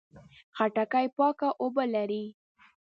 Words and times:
خټکی 0.55 1.05
پاکه 1.17 1.49
اوبه 1.61 1.85
لري. 1.93 2.25